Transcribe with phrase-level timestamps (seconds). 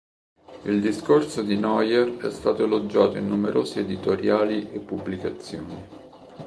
[0.63, 5.75] Il discorso di Neuer è stato elogiato in numerosi editoriali e pubblicazioni.